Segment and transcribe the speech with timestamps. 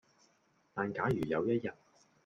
[0.73, 1.71] 但假如有一日